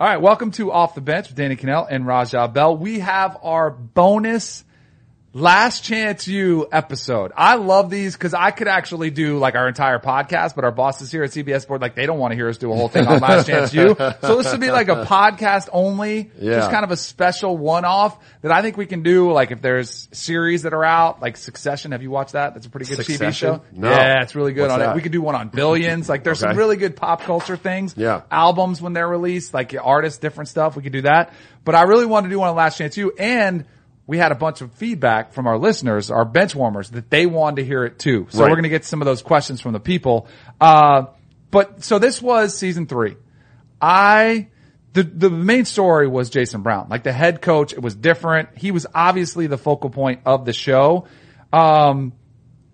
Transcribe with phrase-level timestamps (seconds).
[0.00, 2.74] All right, welcome to Off the Bench with Danny Kanell and Raja Bell.
[2.74, 4.64] We have our bonus
[5.32, 7.30] Last Chance U episode.
[7.36, 11.12] I love these because I could actually do like our entire podcast, but our bosses
[11.12, 13.06] here at CBS Sports, like they don't want to hear us do a whole thing
[13.06, 13.94] on Last Chance U.
[14.22, 16.56] So this would be like a podcast only, Yeah.
[16.56, 19.30] just kind of a special one-off that I think we can do.
[19.30, 21.92] Like if there's series that are out, like Succession.
[21.92, 22.54] Have you watched that?
[22.54, 23.62] That's a pretty good TV show.
[23.70, 23.88] No.
[23.88, 24.96] Yeah, it's really good What's on it.
[24.96, 26.08] We could do one on billions.
[26.08, 27.94] Like there's some really good pop culture things.
[27.96, 28.22] Yeah.
[28.32, 30.74] Albums when they're released, like artists, different stuff.
[30.74, 31.32] We could do that.
[31.64, 33.64] But I really wanted to do one on Last Chance U and
[34.10, 37.56] we had a bunch of feedback from our listeners, our bench warmers, that they wanted
[37.62, 38.26] to hear it too.
[38.30, 38.46] So Right.
[38.50, 40.26] we're going to get some of those questions from the people.
[40.60, 41.04] Uh,
[41.52, 43.16] but so this was season three.
[43.80, 44.48] I,
[44.94, 46.88] the, the main story was Jason Brown.
[46.90, 48.48] Like the head coach, it was different.
[48.58, 51.06] He was obviously the focal point of the show.
[51.52, 52.12] Um,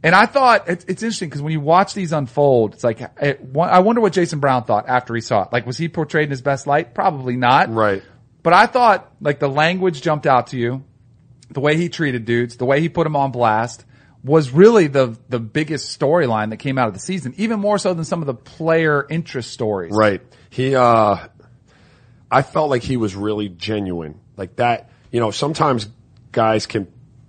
[0.02, 3.40] and I thought it's, it's interesting because when you watch these unfold, it's like, it,
[3.60, 5.48] I wonder what Jason Brown thought after he saw it.
[5.52, 6.94] Like, was he portrayed in his best light?
[6.94, 7.70] Probably not.
[7.72, 8.02] Right.
[8.42, 10.84] But I thought like the language jumped out to you,
[11.50, 13.84] the way he treated dudes, the way he put them on blast
[14.22, 17.94] was really the the biggest storyline that came out of the season, even more so
[17.94, 19.92] than some of the player interest stories.
[19.94, 20.20] Right.
[20.50, 21.28] He, uh,
[22.30, 24.20] I felt like he was really genuine.
[24.36, 25.88] Like that, you know, sometimes
[26.32, 26.88] guys can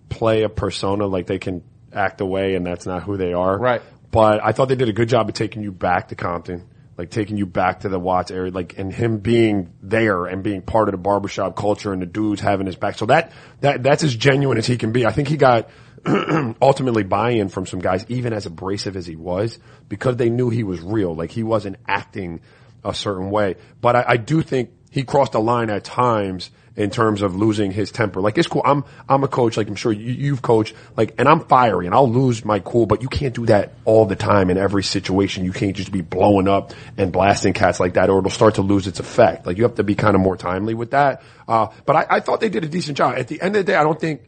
[0.09, 3.57] play a persona, like they can act away and that's not who they are.
[3.57, 3.81] Right.
[4.11, 7.11] But I thought they did a good job of taking you back to Compton, like
[7.11, 10.87] taking you back to the Watts area, like, and him being there and being part
[10.87, 12.97] of the barbershop culture and the dudes having his back.
[12.97, 13.31] So that,
[13.61, 15.05] that, that's as genuine as he can be.
[15.05, 15.69] I think he got,
[16.61, 20.63] ultimately buy-in from some guys, even as abrasive as he was, because they knew he
[20.63, 21.13] was real.
[21.15, 22.41] Like he wasn't acting
[22.83, 23.55] a certain way.
[23.79, 27.71] But I, I do think he crossed a line at times in terms of losing
[27.71, 28.21] his temper.
[28.21, 28.61] Like it's cool.
[28.63, 29.57] I'm I'm a coach.
[29.57, 30.75] Like I'm sure you, you've coached.
[30.95, 32.85] Like and I'm fiery and I'll lose my cool.
[32.85, 35.43] But you can't do that all the time in every situation.
[35.43, 38.61] You can't just be blowing up and blasting cats like that, or it'll start to
[38.61, 39.47] lose its effect.
[39.47, 41.23] Like you have to be kind of more timely with that.
[41.47, 43.17] Uh, but I, I thought they did a decent job.
[43.17, 44.21] At the end of the day, I don't think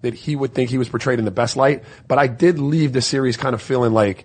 [0.00, 1.84] that he would think he was portrayed in the best light.
[2.08, 4.24] But I did leave the series kind of feeling like,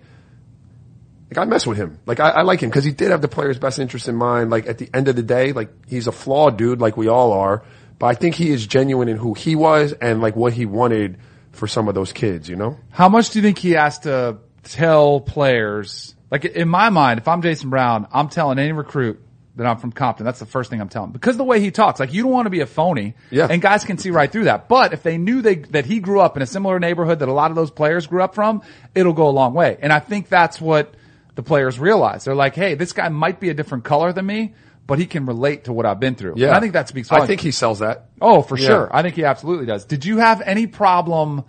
[1.30, 1.98] like I mess with him.
[2.06, 4.50] Like I, I like him because he did have the player's best interest in mind.
[4.50, 7.32] Like at the end of the day, like he's a flawed dude, like we all
[7.32, 7.62] are.
[7.98, 11.18] But I think he is genuine in who he was and like what he wanted
[11.52, 12.48] for some of those kids.
[12.48, 12.78] You know?
[12.90, 16.14] How much do you think he has to tell players?
[16.30, 19.20] Like in my mind, if I'm Jason Brown, I'm telling any recruit
[19.56, 20.24] that I'm from Compton.
[20.24, 22.46] That's the first thing I'm telling because the way he talks, like you don't want
[22.46, 23.14] to be a phony.
[23.30, 23.48] Yeah.
[23.50, 24.68] And guys can see right through that.
[24.68, 27.32] But if they knew they, that he grew up in a similar neighborhood that a
[27.32, 28.62] lot of those players grew up from,
[28.94, 29.76] it'll go a long way.
[29.80, 30.94] And I think that's what
[31.38, 32.24] the players realize.
[32.24, 34.54] They're like, Hey, this guy might be a different color than me,
[34.88, 36.32] but he can relate to what I've been through.
[36.32, 38.06] And I think that speaks I think he sells that.
[38.20, 38.66] Oh, for Yeah.
[38.66, 38.90] sure.
[38.92, 39.84] I think he absolutely does.
[39.84, 41.44] Did you have any problem?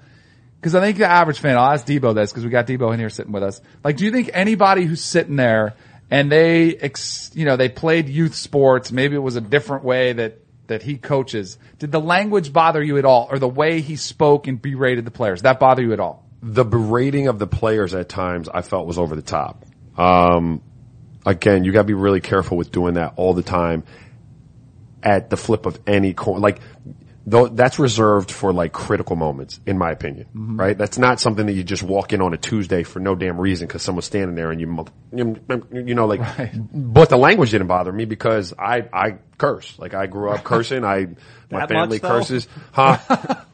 [0.61, 2.99] Because I think the average fan, I'll ask Debo this because we got Debo in
[2.99, 3.61] here sitting with us.
[3.83, 5.73] Like, do you think anybody who's sitting there
[6.11, 10.13] and they, ex, you know, they played youth sports, maybe it was a different way
[10.13, 11.57] that that he coaches.
[11.79, 15.09] Did the language bother you at all, or the way he spoke and berated the
[15.09, 15.41] players?
[15.41, 16.25] That bother you at all?
[16.43, 19.65] the berating of the players at times I felt was over the top.
[19.97, 20.61] Um,
[21.25, 23.83] again, you got to be really careful with doing that all the time
[25.03, 26.41] at the flip of any coin.
[26.41, 26.59] Like,
[27.25, 30.77] though that's reserved for like critical moments, in my opinion, right?
[30.77, 33.67] That's not something that you just walk in on a Tuesday for no damn reason
[33.67, 36.21] because someone's standing there and you, you know, like,
[36.73, 39.77] but the language didn't bother me because I, I curse.
[39.77, 40.83] Like I grew up cursing.
[40.83, 41.07] I,
[41.51, 42.47] my family much, curses.
[42.71, 42.97] Huh?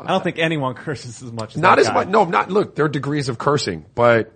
[0.00, 1.94] I don't think anyone curses as much as not as guy.
[1.94, 2.08] much.
[2.08, 2.74] No, not look.
[2.74, 4.32] There are degrees of cursing, but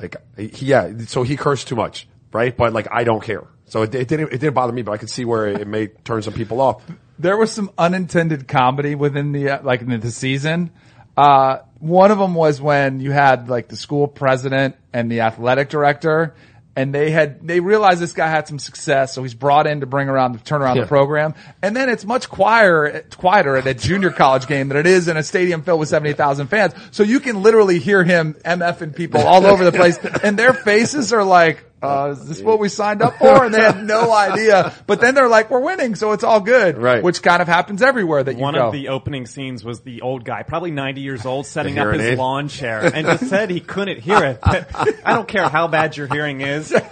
[0.00, 0.92] like, he, yeah.
[1.06, 2.56] So he cursed too much, right?
[2.56, 3.46] But like, I don't care.
[3.66, 4.32] So it, it didn't.
[4.32, 6.82] It didn't bother me, but I could see where it, may turn some people off.
[7.18, 10.70] there was some unintended comedy within the like in the season.
[11.16, 15.68] Uh, one of them was when you had like the school president and the athletic
[15.68, 16.34] director,
[16.76, 19.86] and they had they realized this guy had some success, so he's brought in to
[19.86, 20.82] bring around to turn around Yeah.
[20.82, 21.34] the program.
[21.62, 25.16] And then it's much quieter quieter at a junior college game than it is in
[25.16, 26.74] a stadium filled with seventy thousand fans.
[26.92, 31.12] So you can literally hear him mfing people all over the place, and their faces
[31.12, 31.64] are like.
[31.82, 33.44] Uh, is this what we signed up for?
[33.44, 34.74] And they have no idea.
[34.86, 36.76] But then they're like, we're winning, so it's all good.
[36.76, 37.02] Right.
[37.02, 38.66] Which kind of happens everywhere that you One go.
[38.66, 42.02] of the opening scenes was the old guy, probably 90 years old, setting up his
[42.02, 42.18] aid?
[42.18, 44.38] lawn chair and just said he couldn't hear it.
[44.42, 46.70] I don't care how bad your hearing is.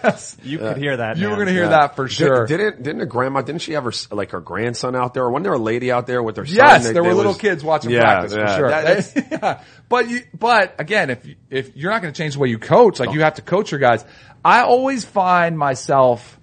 [0.43, 1.17] You could hear that.
[1.17, 1.31] you man.
[1.31, 2.46] were going to hear that for sure.
[2.46, 3.43] Did, didn't didn't a grandma?
[3.43, 5.25] Didn't she have her like her grandson out there?
[5.25, 6.55] Or wasn't there a lady out there with her son?
[6.56, 8.46] yes, that- there were little was- kids watching Yeah, practice yeah.
[8.46, 8.69] for sure.
[8.70, 9.62] That- yeah.
[9.88, 13.00] But you, but again, if if you're not going to change the way you coach,
[13.00, 14.05] like you have to coach your guys.
[14.49, 16.41] I always find myself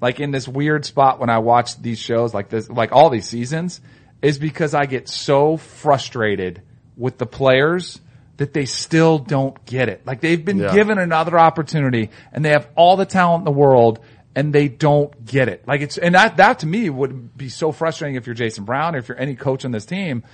[0.00, 3.28] like in this weird spot when I watch these shows like this, like all these
[3.28, 3.80] seasons,
[4.20, 6.62] is because I get so frustrated
[6.96, 8.00] with the players
[8.38, 10.04] that they still don't get it.
[10.04, 10.74] Like they've been Yeah.
[10.74, 14.00] given another opportunity and they have all the talent in the world
[14.34, 15.62] and they don't get it.
[15.68, 18.96] Like it's, and that, that to me would be so frustrating if you're Jason Brown
[18.96, 20.24] or if you're any coach on this team.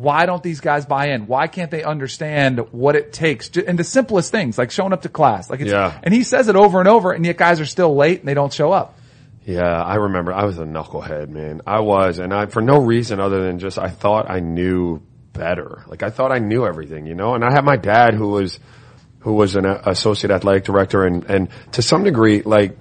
[0.00, 1.26] Why don't these guys buy in?
[1.26, 3.50] Why can't they understand what it takes?
[3.54, 5.50] And the simplest things, like showing up to class.
[5.50, 5.92] Like it's, Yeah.
[6.02, 8.32] and he says it over and over, and yet guys are still late and they
[8.34, 8.96] don't show up.
[9.44, 10.32] Yeah, I remember.
[10.32, 11.60] I was a knucklehead, man.
[11.66, 15.02] I was, and I for no reason other than just I thought I knew
[15.32, 15.84] better.
[15.86, 17.34] Like I thought I knew everything, you know.
[17.34, 18.58] And I had my dad who was
[19.20, 22.78] who was an associate athletic director, and and to some degree, like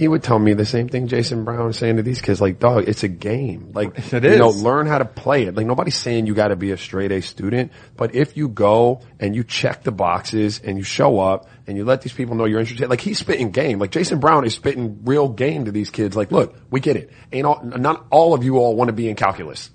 [0.00, 2.58] he would tell me the same thing Jason Brown was saying to these kids, like,
[2.58, 3.72] dog, it's a game.
[3.74, 5.54] Like, It you know, learn how to play it.
[5.54, 9.02] Like nobody's saying you got to be a straight A student, but if you go
[9.18, 12.46] and you check the boxes and you show up and you let these people know
[12.46, 13.78] you're interested, like he's spitting game.
[13.78, 16.16] Like Jason Brown is spitting real game to these kids.
[16.16, 17.10] Like, look, we get it.
[17.30, 19.70] Ain't all, not all of you all want to be in calculus,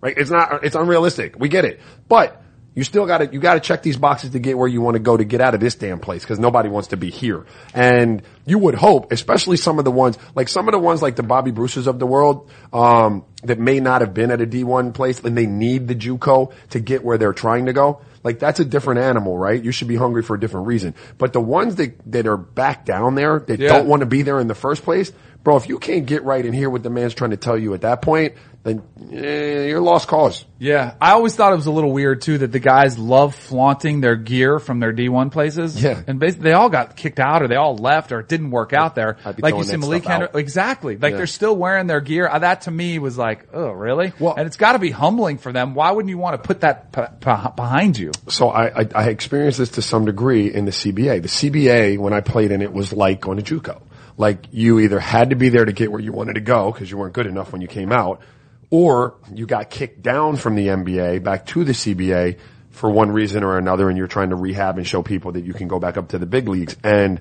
[0.00, 0.16] right?
[0.16, 1.34] It's not, it's unrealistic.
[1.36, 2.43] We get it, but
[2.74, 4.94] you still got to you got to check these boxes to get where you want
[4.94, 7.46] to go to get out of this damn place because nobody wants to be here.
[7.72, 11.16] And you would hope, especially some of the ones like some of the ones like
[11.16, 14.92] the Bobby Bruces of the world um, that may not have been at a D1
[14.92, 18.00] place and they need the JUCO to get where they're trying to go.
[18.24, 19.62] Like that's a different animal, right?
[19.62, 20.94] You should be hungry for a different reason.
[21.18, 23.68] But the ones that that are back down there that Yeah.
[23.68, 25.12] don't want to be there in the first place,
[25.44, 27.74] bro, if you can't get right in here, what the man's trying to tell you
[27.74, 28.32] at that point,
[28.64, 28.82] then
[29.12, 30.44] eh, you're lost cause.
[30.58, 34.00] Yeah, I always thought it was a little weird too that the guys love flaunting
[34.00, 35.80] their gear from their D1 places.
[35.82, 36.02] Yeah.
[36.06, 38.72] and basically they all got kicked out or they all left or it didn't work
[38.72, 39.18] out there.
[39.38, 40.96] Like you see Malik Henry, exactly.
[40.96, 41.18] Like Yeah.
[41.18, 42.28] they're still wearing their gear.
[42.36, 44.12] That to me was like, oh really?
[44.18, 45.74] Well- and it's got to be humbling for them.
[45.74, 48.12] Why wouldn't you want to put that p- p- behind you?
[48.28, 51.20] so I, I, I experienced this to some degree in the CBA.
[51.22, 53.82] The CBA, when I played in it, was like going to JUCO.
[54.16, 56.90] Like you either had to be there to get where you wanted to go because
[56.90, 58.20] you weren't good enough when you came out,
[58.74, 62.40] or you got kicked down from the NBA back to the CBA
[62.70, 65.52] for one reason or another, and you're trying to rehab and show people that you
[65.54, 66.76] can go back up to the big leagues.
[66.82, 67.20] And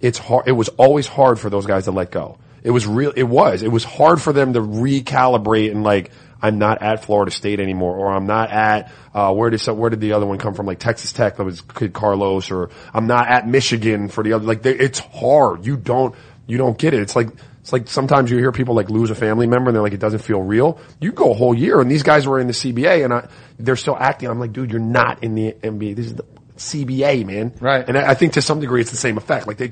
[0.00, 0.48] it's hard.
[0.48, 2.38] It was always hard for those guys to let go.
[2.62, 3.12] It was real.
[3.14, 3.62] It was.
[3.62, 7.94] It was hard for them to recalibrate and like, I'm not at Florida State anymore,
[7.94, 10.64] or I'm not at uh, where did where did the other one come from?
[10.64, 14.46] Like Texas Tech, that was Kid Carlos, or I'm not at Michigan for the other.
[14.46, 15.66] Like they, it's hard.
[15.66, 16.14] You don't
[16.46, 17.00] you don't get it.
[17.00, 17.28] It's like
[17.60, 20.00] it's like sometimes you hear people like lose a family member and they're like it
[20.00, 20.78] doesn't feel real.
[21.00, 23.28] You go a whole year and these guys were in the CBA and I,
[23.58, 24.28] they're still acting.
[24.30, 25.94] I'm like, dude, you're not in the NBA.
[25.96, 26.24] This is the
[26.56, 27.52] CBA, man.
[27.60, 27.86] Right.
[27.86, 29.46] And I, I think to some degree it's the same effect.
[29.46, 29.70] Like they.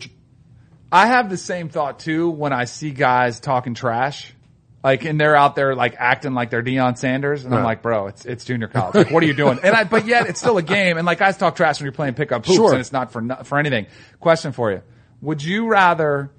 [0.90, 4.34] I have the same thought too when I see guys talking trash.
[4.84, 7.44] Like, and they're out there like acting like they're Deion Sanders.
[7.44, 8.94] And I'm like, bro, it's, it's junior college.
[8.94, 9.58] Like, what are you doing?
[9.62, 10.96] And I, but yet it's still a game.
[10.98, 12.70] And like guys talk trash when you're playing pickup hoops Sure.
[12.72, 13.86] and it's not for, for anything.
[14.20, 14.82] Question for you.
[15.20, 16.30] Would you rather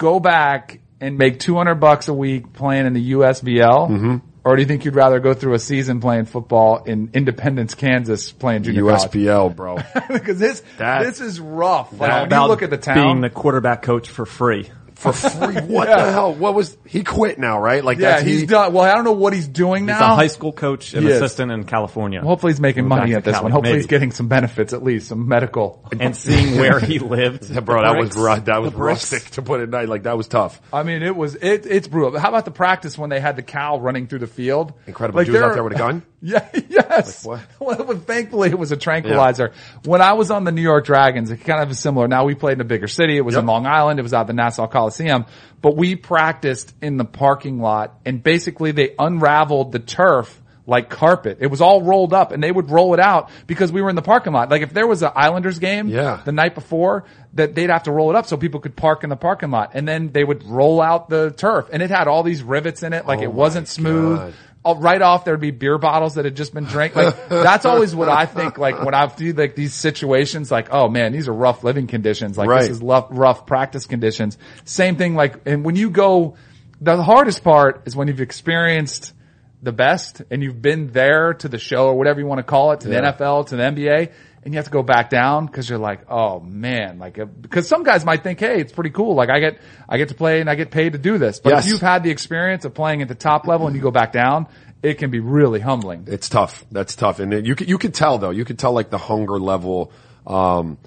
[0.00, 3.88] go back and make 200 bucks a week playing in the USBL?
[3.90, 4.16] Mm-hmm.
[4.42, 8.32] Or do you think you'd rather go through a season playing football in Independence, Kansas
[8.32, 9.02] playing junior college?
[9.10, 9.76] USBL, bro.
[10.08, 11.92] Because this, That- this is rough.
[11.92, 12.94] Like, when you look at the town.
[12.96, 14.70] being the quarterback coach for free.
[15.00, 15.54] For free.
[15.70, 16.04] What Yeah.
[16.04, 16.34] the hell?
[16.34, 17.82] What was he quit now, right?
[17.82, 18.72] Like Yeah, that's he's he, done.
[18.72, 20.12] Well, I don't know what he's doing He's now.
[20.12, 21.16] a high school coach and He is.
[21.16, 22.20] assistant in California.
[22.20, 23.52] Hopefully he's making Moved money at this Cali, one.
[23.52, 25.82] Hopefully he's getting some benefits, at least some medical.
[25.98, 27.48] and seeing where he lived.
[27.64, 28.16] bro, that was Bricks.
[28.40, 29.12] ru- that was The bricks.
[29.12, 29.88] rustic to put it nice.
[29.88, 30.60] Like that was tough.
[30.72, 32.18] I mean, it was it, it's brutal.
[32.20, 34.74] How about the practice when they had the cow running through the field?
[34.86, 35.20] Incredible.
[35.20, 36.02] Dudes there- out there with a gun?
[36.22, 37.24] Yeah, yes.
[37.24, 39.52] Like Well, thankfully it was a tranquilizer.
[39.84, 42.08] When I was on the New York Dragons, it kind of is similar.
[42.08, 43.16] Now we played in a bigger city.
[43.16, 43.98] It was in Long Island.
[43.98, 45.24] It was out at the Nassau Coliseum,
[45.62, 51.38] but we practiced in the parking lot and basically they unraveled the turf like carpet.
[51.40, 53.96] It was all rolled up and they would roll it out because we were in
[53.96, 54.50] the parking lot.
[54.50, 56.20] Like if there was an Islanders game Yeah.
[56.24, 57.04] the night before,
[57.34, 59.70] that they'd have to roll it up so people could park in the parking lot
[59.74, 62.92] and then they would roll out the turf and it had all these rivets in
[62.92, 63.06] it.
[63.06, 64.18] Like Oh it wasn't smooth.
[64.18, 64.34] God.
[64.64, 66.94] Right off there'd be beer bottles that had just been drank.
[66.94, 68.58] Like that's always what I think.
[68.58, 72.36] Like when I see like these situations, like oh man, these are rough living conditions.
[72.36, 72.62] Like Right.
[72.62, 74.36] this is rough, rough practice conditions.
[74.64, 75.14] Same thing.
[75.14, 76.36] Like and when you go,
[76.80, 79.14] the hardest part is when you've experienced
[79.62, 82.72] the best and you've been there to the show or whatever you want to call
[82.72, 83.00] it to Yeah.
[83.12, 84.10] the NFL to the NBA.
[84.42, 87.68] And you have to go back down because you're like, oh man, like, uh, because
[87.68, 89.14] some guys might think, hey, it's pretty cool.
[89.14, 91.40] Like I get, I get to play and I get paid to do this.
[91.40, 91.66] But Yes.
[91.66, 94.12] if you've had the experience of playing at the top level and you go back
[94.12, 94.46] down,
[94.82, 96.04] it can be really humbling.
[96.06, 96.64] It's tough.
[96.70, 97.20] That's tough.
[97.20, 99.92] And you could, you could tell though, you could tell like the hunger level,
[100.26, 100.78] um,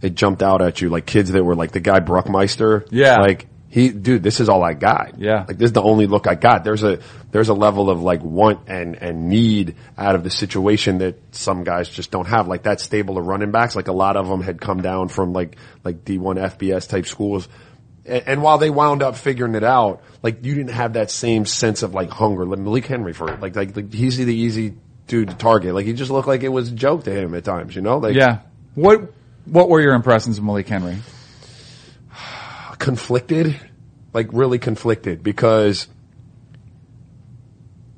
[0.00, 0.88] it jumped out at you.
[0.88, 2.86] Like kids that were like the guy Bruckmeister.
[2.92, 3.16] Yeah.
[3.16, 5.18] Like he, dude, this is all I got.
[5.18, 5.44] Yeah.
[5.46, 6.64] Like this is the only look I got.
[6.64, 10.98] There's a, there's a level of like want and, and need out of the situation
[10.98, 12.48] that some guys just don't have.
[12.48, 15.34] Like that stable of running backs, like a lot of them had come down from
[15.34, 17.46] like, like D1 FBS type schools.
[18.06, 21.44] And, and while they wound up figuring it out, like you didn't have that same
[21.44, 22.46] sense of like hunger.
[22.46, 24.76] Like Malik Henry for like, like, like he's the easy
[25.08, 25.74] dude to target.
[25.74, 27.98] Like he just looked like it was a joke to him at times, you know?
[27.98, 28.40] Like, Yeah.
[28.74, 29.12] What,
[29.44, 30.96] what were your impressions of Malik Henry?
[32.78, 33.58] Conflicted,
[34.12, 35.88] like really conflicted because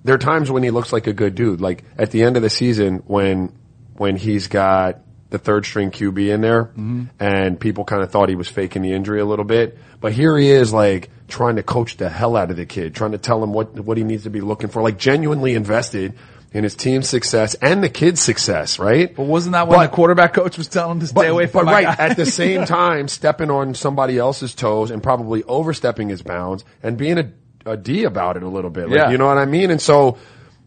[0.04, 1.60] there are times when he looks like a good dude.
[1.60, 3.52] Like at the end of the season when
[3.96, 7.04] when he's got the third string QB in there mm-hmm.
[7.20, 9.78] and people kind of thought he was faking the injury a little bit.
[10.00, 13.12] But here he is like trying to coach the hell out of the kid, trying
[13.12, 16.14] to tell him what what he needs to be looking for, like genuinely invested
[16.52, 19.14] in his team's success and the kid's success, right?
[19.14, 21.66] But wasn't that when But- the quarterback coach was telling him to stay away from
[21.66, 22.04] but right guy?
[22.07, 26.97] at the same time stepping on somebody else's toes and probably overstepping his bounds and
[26.97, 27.30] being a,
[27.66, 28.88] a D about it a little bit.
[28.88, 29.11] Like, Yeah.
[29.11, 29.71] You know what I mean?
[29.71, 30.19] And so,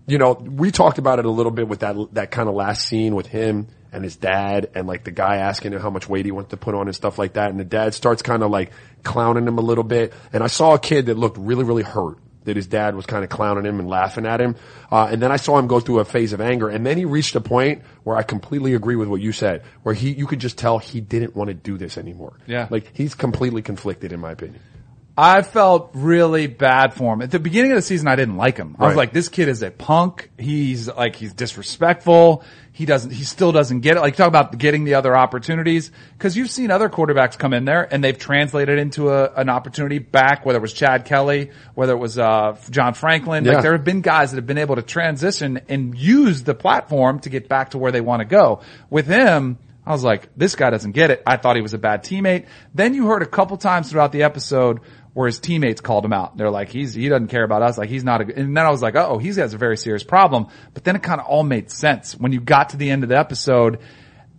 [0.07, 2.85] you know, we talked about it a little bit with that that kind of last
[2.87, 6.25] scene with him and his dad and like the guy asking him how much weight
[6.25, 7.51] he wants to put on and stuff like that.
[7.51, 8.71] And the dad starts kind of like
[9.03, 10.13] clowning him a little bit.
[10.31, 13.23] And I saw a kid that looked really, really hurt that his dad was kind
[13.23, 14.55] of clowning him and laughing at him.
[14.91, 16.69] Uh, and then I saw him go through a phase of anger.
[16.69, 19.95] And then he reached a point where I completely agree with what you said, where
[19.95, 22.33] he, you could just tell he didn't want to do this anymore.
[22.47, 22.67] Yeah.
[22.69, 24.61] Like he's completely conflicted in my opinion.
[25.15, 27.21] I felt really bad for him.
[27.21, 28.75] At the beginning of the season, I didn't like him.
[28.79, 28.97] I was Right.
[28.97, 30.31] like, this kid is a punk.
[30.39, 32.43] He's like, he's disrespectful.
[32.71, 33.99] He doesn't, he still doesn't get it.
[33.99, 35.91] Like, talk about getting the other opportunities.
[36.17, 39.99] Cause you've seen other quarterbacks come in there and they've translated into a, an opportunity
[39.99, 43.45] back, whether it was Chad Kelly, whether it was, uh, John Franklin.
[43.45, 43.53] Yeah.
[43.53, 47.19] Like, there have been guys that have been able to transition and use the platform
[47.19, 48.61] to get back to where they want to go.
[48.89, 51.21] With him, I was like, this guy doesn't get it.
[51.27, 52.45] I thought he was a bad teammate.
[52.73, 54.79] Then you heard a couple times throughout the episode
[55.13, 56.37] where his teammates called him out.
[56.37, 57.77] They're like, he's, he doesn't care about us.
[57.77, 60.03] Like he's not a, and then I was like, oh, he has a very serious
[60.03, 60.47] problem.
[60.73, 63.09] But then it kind of all made sense when you got to the end of
[63.09, 63.79] the episode.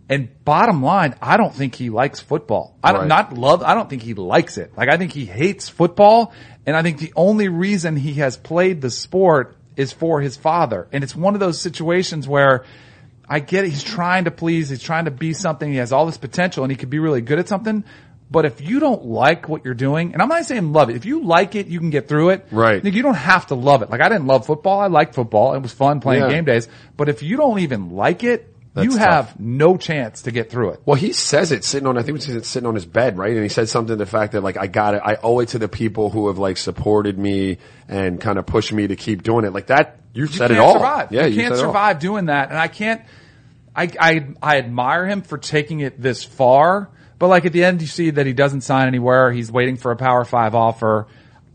[0.07, 2.77] And bottom line, I don't think he likes football.
[2.83, 3.07] I don't, Right.
[3.07, 4.73] not love, I don't think he likes it.
[4.77, 6.33] Like I think he hates football.
[6.65, 10.87] And I think the only reason he has played the sport is for his father.
[10.91, 12.65] And it's one of those situations where
[13.27, 13.69] I get it.
[13.71, 14.69] He's trying to please.
[14.69, 15.71] He's trying to be something.
[15.71, 17.83] He has all this potential and he could be really good at something.
[18.29, 21.05] But if you don't like what you're doing, and I'm not saying love it, if
[21.05, 22.47] you like it, you can get through it.
[22.51, 22.83] Right.
[22.83, 23.89] Like, you don't have to love it.
[23.91, 24.79] Like I didn't love football.
[24.79, 25.53] I liked football.
[25.53, 26.29] It was fun playing Yeah.
[26.29, 26.67] game days.
[26.97, 29.39] But if you don't even like it, you That's have tough.
[29.39, 30.81] no chance to get through it.
[30.85, 33.31] Well, he says it sitting on, I think says sitting on his bed, right?
[33.31, 35.01] And he said something to the fact that like, I got it.
[35.05, 38.73] I owe it to the people who have like supported me and kind of pushed
[38.73, 39.53] me to keep doing it.
[39.53, 40.73] Like that, you You said can't it all.
[40.73, 41.11] survive.
[41.13, 41.71] Yeah, you, can't said it all.
[41.71, 42.49] survive doing that.
[42.49, 43.01] And I can't,
[43.75, 47.81] I, I, I admire him for taking it this far, but like at the end
[47.81, 49.31] you see that he doesn't sign anywhere.
[49.31, 51.07] He's waiting for a power five offer.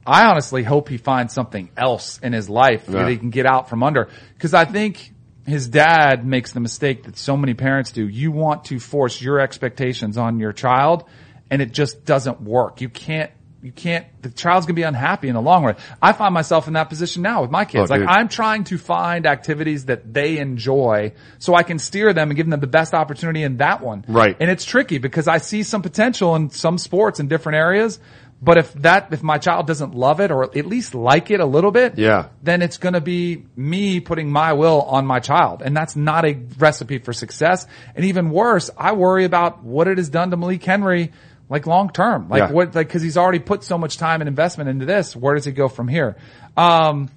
[0.07, 3.03] I honestly hope he finds something else in his life Yeah.
[3.03, 4.09] that he can get out from under.
[4.39, 5.13] Cause I think
[5.47, 8.07] his dad makes the mistake that so many parents do.
[8.09, 11.05] You want to force your expectations on your child
[11.51, 12.81] and it just doesn't work.
[12.81, 13.31] You can't,
[13.63, 15.77] you can't, the child's gonna be unhappy in the long run.
[16.01, 17.91] I find myself in that position now with my kids.
[17.91, 18.09] Oh, like dude.
[18.09, 22.49] I'm trying to find activities that they enjoy so I can steer them and give
[22.49, 24.05] them the best opportunity in that one.
[24.09, 24.37] Right.
[24.41, 27.99] And it's tricky because I see some potential in some sports in different areas.
[28.43, 31.45] But if that, if my child doesn't love it or at least like it a
[31.45, 32.29] little bit, Yeah.
[32.43, 35.61] then it's going to be me putting my will on my child.
[35.63, 37.67] And that's not a recipe for success.
[37.95, 41.13] And even worse, I worry about what it has done to Malik Henry,
[41.51, 42.29] like long term.
[42.31, 42.53] Like Yeah.
[42.53, 45.15] what, like, cause he's already put so much time and investment into this.
[45.15, 46.17] Where does he go from here?
[46.57, 47.11] Um,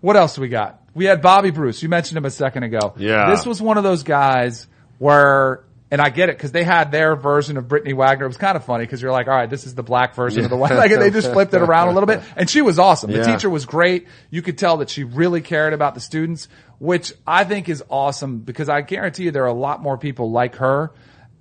[0.00, 0.82] what else do we got?
[0.94, 1.82] We had Bobby Bruce.
[1.82, 2.94] You mentioned him a second ago.
[2.96, 3.30] Yeah.
[3.30, 4.66] This was one of those guys
[4.98, 8.24] where, and I get it because they had their version of Brittany Wagner.
[8.24, 10.44] It was kind of funny because you're like, all right, this is the black version
[10.44, 10.72] of the white.
[10.76, 13.10] Like they just flipped it around a little bit, and she was awesome.
[13.12, 13.32] The Yeah.
[13.34, 14.06] teacher was great.
[14.30, 16.48] You could tell that she really cared about the students,
[16.78, 20.30] which I think is awesome because I guarantee you there are a lot more people
[20.30, 20.90] like her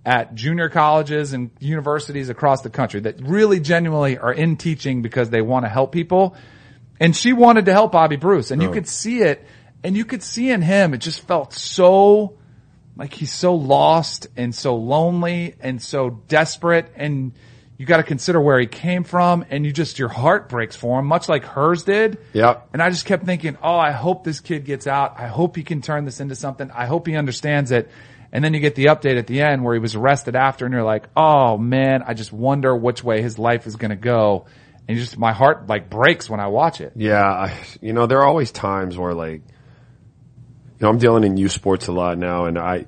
[0.08, 5.30] at junior colleges and universities across the country that really genuinely are in teaching because
[5.30, 6.34] they want to help people.
[6.98, 9.46] And she wanted to help Bobby Bruce and you could see it
[9.84, 12.38] and you could see in him, it just felt so
[12.96, 17.34] like he's so lost and so lonely and so desperate and
[17.78, 21.00] you got to consider where he came from and you just, your heart breaks for
[21.00, 22.18] him, much like hers did.
[22.32, 25.20] yeah And I just kept thinking, oh, I hope this kid gets out.
[25.20, 26.72] I hope he can turn this into something.
[26.72, 27.92] I hope he understands it.
[28.38, 30.72] And then you get the update at the end where he was arrested after and
[30.72, 34.46] you're like, oh man, I just wonder which way his life is going to go.
[34.88, 36.94] And just, my heart like breaks when I watch it.
[36.96, 37.52] Yeah,
[37.82, 41.88] you know, there are always times where like, you know, I'm dealing in youth sports
[41.88, 42.86] a lot now, and I,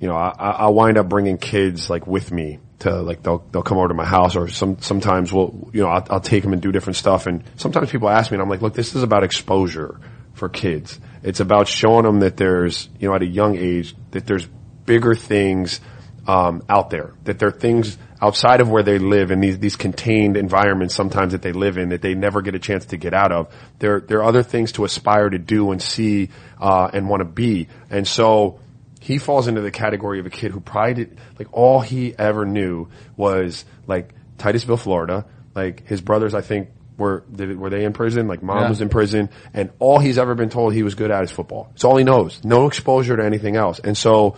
[0.00, 3.46] you know, I, I I wind up bringing kids like with me to like they'll
[3.52, 6.42] they'll come over to my house, or some sometimes we'll you know I'll, I'll take
[6.42, 8.96] them and do different stuff, and sometimes people ask me, and I'm like, look, this
[8.96, 10.00] is about exposure
[10.34, 10.98] for kids.
[11.22, 14.48] It's about showing them that there's you know at a young age that there's
[14.86, 15.80] bigger things
[16.26, 19.74] um, out there, that there are things outside of where they live in these, these
[19.74, 23.12] contained environments sometimes that they live in that they never get a chance to get
[23.12, 23.52] out of.
[23.80, 26.28] There, there are other things to aspire to do and see,
[26.60, 27.66] uh, and want to be.
[27.90, 28.60] And so
[29.00, 32.46] he falls into the category of a kid who probably did, like all he ever
[32.46, 35.26] knew was like Titusville, Florida.
[35.56, 38.28] Like his brothers, I think were did, were they in prison?
[38.28, 38.68] Like mom Yeah.
[38.68, 41.70] was in prison, and all he's ever been told he was good at is football.
[41.74, 42.42] It's all he knows.
[42.44, 44.36] No exposure to anything else, and so.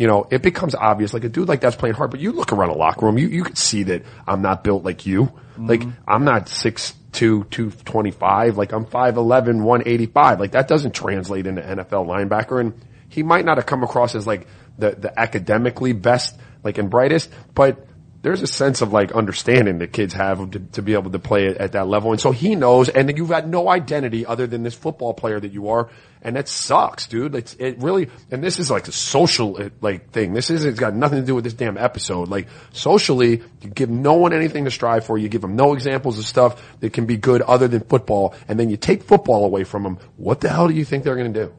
[0.00, 2.54] You know, it becomes obvious, like a dude like that's playing hard, but you look
[2.54, 5.30] around a locker room, you, you could see that I'm not built like you.
[5.58, 5.90] Like, mm-hmm.
[6.08, 10.40] I'm not 6'2", 225, like I'm 5'11", 185.
[10.40, 12.72] Like that doesn't translate into NFL linebacker, and
[13.10, 14.46] he might not have come across as like
[14.78, 17.86] the, the academically best, like and brightest, but
[18.22, 21.46] there's a sense of like understanding that kids have to, to be able to play
[21.46, 22.12] at, at that level.
[22.12, 25.52] And so he knows, and you've got no identity other than this football player that
[25.52, 25.88] you are.
[26.22, 27.34] And that sucks, dude.
[27.34, 30.34] It's, it really, and this is like a social uh, like thing.
[30.34, 32.28] This is, it's got nothing to do with this damn episode.
[32.28, 35.16] Like socially, you give no one anything to strive for.
[35.16, 38.34] You give them no examples of stuff that can be good other than football.
[38.48, 39.98] And then you take football away from them.
[40.18, 41.54] What the hell do you think they're going to do?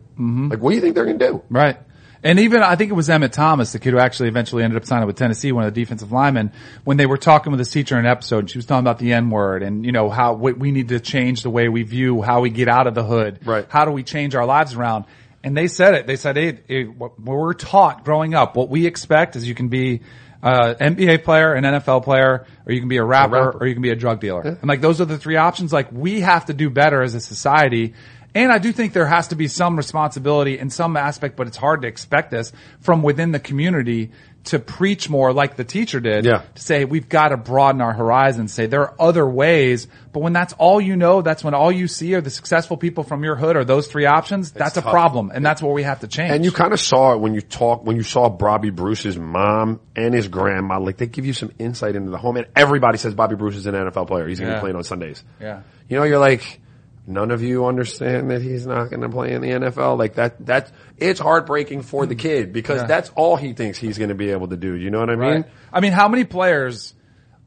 [0.49, 1.43] Like, what do you think they're going to do?
[1.49, 1.77] Right.
[2.23, 4.85] And even I think it was Emmett Thomas, the kid who actually eventually ended up
[4.85, 6.51] signing with Tennessee, one of the defensive linemen,
[6.83, 9.13] when they were talking with his teacher in an episode, she was talking about the
[9.13, 12.21] N word and you know how we we need to change the way we view
[12.21, 13.45] how we get out of the hood.
[13.45, 13.65] Right.
[13.69, 15.05] How do we change our lives around?
[15.43, 16.05] And they said it.
[16.05, 19.69] They said, hey, it, what we're taught growing up, what we expect is you can
[19.69, 20.01] be
[20.43, 23.57] uh, NBA player, an NFL player, or you can be a rapper, rapper.
[23.59, 24.41] or you can be a drug dealer.
[24.41, 25.71] And like those are the three options.
[25.71, 27.93] Like we have to do better as a society.
[28.33, 31.57] And I do think there has to be some responsibility in some aspect, but it's
[31.57, 34.11] hard to expect this from within the community
[34.43, 36.25] to preach more like the teacher did.
[36.25, 36.41] Yeah.
[36.55, 40.33] To say we've got to broaden our horizons, say there are other ways, but when
[40.33, 43.35] that's all you know, that's when all you see are the successful people from your
[43.35, 45.31] hood are those three options, that's a problem.
[45.31, 46.31] And that's what we have to change.
[46.31, 49.79] And you kind of saw it when you talk, when you saw Bobby Bruce's mom
[49.95, 53.13] and his grandma, like they give you some insight into the home and everybody says
[53.13, 54.27] Bobby Bruce is an NFL player.
[54.27, 54.59] He's going to Yeah.
[54.59, 55.21] be playing on Sundays.
[55.39, 55.61] Yeah.
[55.87, 56.60] You know, you're like,
[57.07, 59.97] none of you understand that he's not going to play in the NFL.
[59.97, 62.87] Like that, that, it's heartbreaking for the kid because Yeah.
[62.87, 64.73] that's all he thinks he's going to be able to do.
[64.75, 65.29] You know what I mean?
[65.29, 65.45] Right.
[65.73, 66.93] I mean, how many players,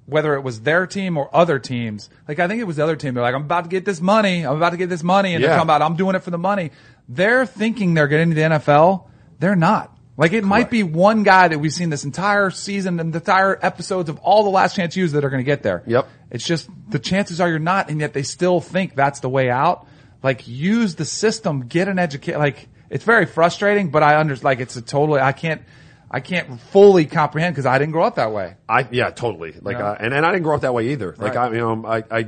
[0.07, 2.97] whether it was their team or other teams, like I think it was the other
[2.97, 5.35] team, they're like, I'm about to get this money, I'm about to get this money,
[5.35, 5.49] and Yeah.
[5.51, 6.71] they're talking about, I'm doing it for the money.
[7.09, 9.05] They're thinking they're getting to the NFL.
[9.39, 9.94] They're not.
[10.17, 13.59] Like it might be one guy that we've seen this entire season and the entire
[13.61, 15.83] episodes of all the last chance U's that are going to get there.
[15.87, 16.09] Yep.
[16.31, 19.51] It's just the chances are you're not, and yet they still think that's the way
[19.51, 19.87] out.
[20.23, 22.39] Like use the system, get an educate.
[22.39, 24.45] Like it's very frustrating, but I understand.
[24.45, 25.21] Like it's a totally.
[25.21, 25.63] I can't.
[26.11, 28.55] I can't fully comprehend because I didn't grow up that way.
[28.69, 29.53] I yeah, totally.
[29.61, 31.13] Like, uh, and and I didn't grow up that way either.
[31.19, 31.51] Like, Right.
[31.51, 32.27] I you know, I I,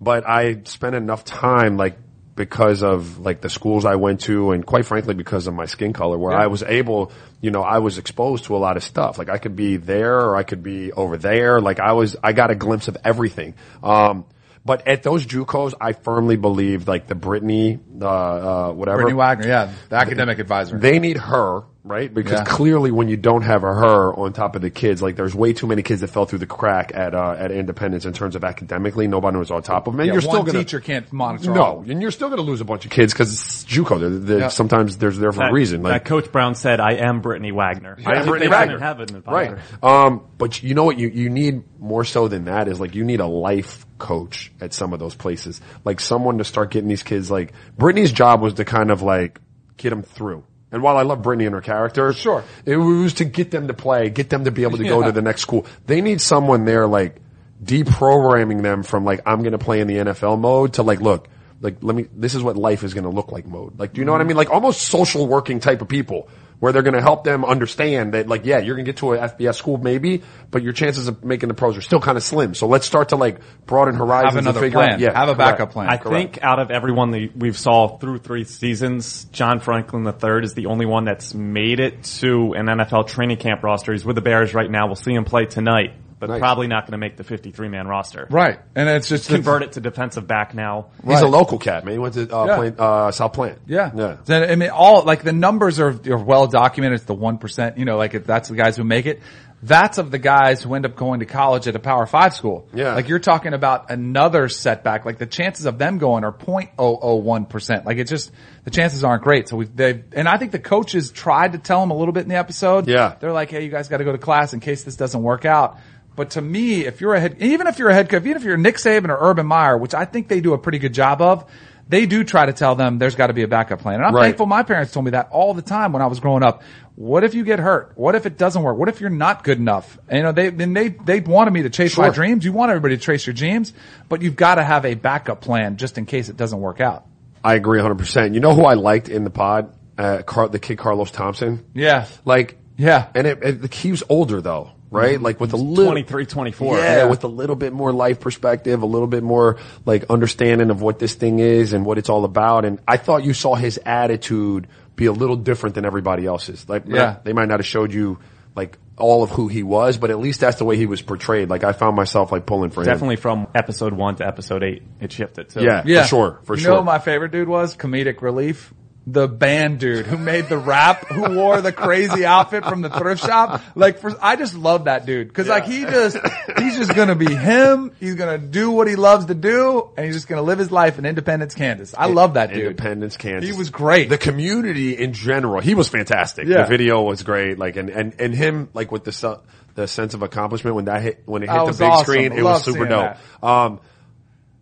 [0.00, 1.96] but I spent enough time like
[2.36, 5.92] because of like the schools I went to, and quite frankly because of my skin
[5.92, 6.42] color, where Yeah.
[6.42, 9.18] I was able, you know, I was exposed to a lot of stuff.
[9.18, 11.60] Like, I could be there or I could be over there.
[11.60, 13.54] Like, I was, I got a glimpse of everything.
[13.82, 14.24] Um,
[14.64, 18.98] but at those JUCOs, I firmly believe like the Brittany, uh, uh, whatever.
[18.98, 20.78] Brittany Wagner, yeah, the academic advisor.
[20.78, 22.12] They need her, right?
[22.12, 22.44] Because Yeah.
[22.44, 25.52] clearly when you don't have a her on top of the kids, like there's way
[25.52, 28.42] too many kids that fell through the crack at, uh, at Independence in terms of
[28.44, 29.06] academically.
[29.06, 30.00] Nobody was on top of them.
[30.00, 31.50] And yeah, you're one still gonna, teacher can't monitor.
[31.58, 31.82] all.
[31.82, 34.00] no, and you're still gonna lose a bunch of kids because it's JUCO.
[34.00, 34.48] They're, they're, Yeah.
[34.48, 35.82] Sometimes there's there for a That- reason.
[35.82, 38.78] that Like, Coach Brown said, "I am Brittany Wagner." I am Brittany Wagner.
[38.78, 39.54] Have it in Right.
[39.82, 40.98] Um, but you know what?
[40.98, 44.72] You, you need more so than that is like you need a life coach at
[44.74, 45.60] some of those places.
[45.84, 47.52] Like someone to start getting these kids like,
[47.84, 49.42] Brittany's job was to kind of like
[49.76, 50.42] get them through.
[50.72, 52.42] And while I love Brittany and her character, Sure.
[52.64, 55.12] it was to get them to play, get them to be able to go to
[55.12, 55.66] the next school.
[55.86, 57.16] They need someone there like
[57.62, 61.28] deprogramming them from like, I'm going to play in the NFL mode to like, look,
[61.60, 63.78] like, let me, this is what life is going to look like mode.
[63.78, 64.36] Like, do you know what I mean?
[64.36, 66.28] Like almost social working type of people
[66.60, 69.12] where they're going to help them understand that like, yeah, you're going to get to
[69.12, 72.22] an FBS school maybe, but your chances of making the pros are still kind of
[72.22, 72.54] slim.
[72.54, 74.92] So let's start to like broaden horizons Have another and figure plan.
[74.94, 75.58] out, yeah, Have a correct.
[75.58, 75.88] backup plan.
[75.88, 76.34] I Correct.
[76.34, 80.66] think out of everyone that we've saw through three seasons, John Franklin III is the
[80.66, 83.92] only one that's made it to an NFL training camp roster.
[83.92, 84.86] He's with the Bears right now.
[84.86, 86.38] We'll see him play tonight, but Nice.
[86.40, 88.26] probably not going to make the 53 man roster.
[88.30, 90.86] Right, and it's just Convert it to defensive back now.
[91.06, 91.92] He's a local cat, man.
[91.92, 92.56] He went to, uh, Yeah.
[92.56, 93.58] Plain, uh, South Plant.
[93.66, 93.90] Yeah.
[93.94, 94.16] Yeah.
[94.24, 96.96] So, I mean, all, like the numbers are, are well documented.
[96.96, 99.20] It's the 1%, you know, like if that's the guys who make it.
[99.62, 102.68] That's of the guys who end up going to college at a power five school.
[102.74, 102.94] Yeah.
[102.94, 105.06] Like you're talking about another setback.
[105.06, 107.84] Like the chances of them going are 0.001%.
[107.84, 108.30] Like it's just,
[108.64, 109.48] the chances aren't great.
[109.48, 112.22] So we've, they and I think the coaches tried to tell them a little bit
[112.24, 112.86] in the episode.
[112.88, 113.14] Yeah.
[113.18, 115.44] They're like, hey, you guys got to go to class in case this doesn't work
[115.44, 115.78] out.
[116.16, 118.44] But to me, if you're a head, even if you're a head coach, even if
[118.44, 121.20] you're Nick Saban or Urban Meyer, which I think they do a pretty good job
[121.20, 121.44] of,
[121.88, 123.96] they do try to tell them there's got to be a backup plan.
[123.96, 124.24] And I'm Right.
[124.24, 126.62] thankful my parents told me that all the time when I was growing up.
[126.96, 127.92] What if you get hurt?
[127.96, 128.78] What if it doesn't work?
[128.78, 129.98] What if you're not good enough?
[130.08, 132.44] And, you know, they, then they, they wanted me to chase my dreams.
[132.44, 133.72] You want everybody to chase your dreams,
[134.08, 137.04] but you've got to have a backup plan just in case it doesn't work out.
[137.42, 138.32] I agree 100%.
[138.34, 139.74] You know who I liked in the pod?
[139.98, 141.64] Uh, Car- the kid Carlos Thompson.
[141.74, 142.06] Yeah.
[142.24, 143.08] Like, Yeah.
[143.14, 145.20] And it, it, he was older though, right?
[145.20, 146.76] Like with a little 23, 24.
[146.78, 147.04] Yeah, Yeah.
[147.06, 150.98] with a little bit more life perspective, a little bit more like understanding of what
[150.98, 152.64] this thing is and what it's all about.
[152.64, 156.68] And I thought you saw his attitude be a little different than everybody else's.
[156.68, 157.16] Like, Yeah.
[157.24, 158.18] they might not have showed you
[158.54, 161.50] like all of who he was, but at least that's the way he was portrayed.
[161.50, 162.86] Like I found myself like pulling for him.
[162.86, 165.62] Definitely from episode one to episode eight, it shifted too.
[165.64, 166.70] Yeah, Yeah, for sure, for you sure.
[166.70, 167.76] You know what my favorite dude was?
[167.76, 168.72] Comedic relief.
[169.06, 173.22] The band dude who made the rap, who wore the crazy outfit from the thrift
[173.22, 173.60] shop.
[173.74, 175.34] Like for, I just love that dude.
[175.34, 176.16] Cause like he just,
[176.58, 177.92] he's just gonna be him.
[178.00, 180.98] He's gonna do what he loves to do and he's just gonna live his life
[180.98, 181.94] in Independence, Kansas.
[181.96, 182.62] I love that dude.
[182.62, 183.50] Independence, Kansas.
[183.50, 184.08] He was great.
[184.08, 186.46] The community in general, he was fantastic.
[186.48, 186.62] Yeah.
[186.62, 187.58] The video was great.
[187.58, 189.40] Like, and, and, and him, like with the,
[189.74, 192.04] the sense of accomplishment when that hit, when it hit That the big awesome.
[192.04, 193.16] screen, it was super dope.
[193.42, 193.46] that.
[193.46, 193.80] Um,